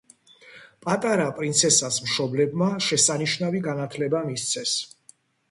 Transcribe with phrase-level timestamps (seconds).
[0.85, 4.75] პატარა პრინცესას მშობლებმა შესანიშნავი განათლება მისცეს.